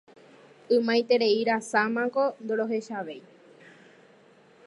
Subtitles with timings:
[0.75, 3.19] Ymaitereirasámako ndorojoechavéi.